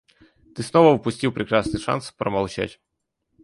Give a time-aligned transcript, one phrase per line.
[0.55, 2.79] Ты снова упустил прекрасный шанс промолчать.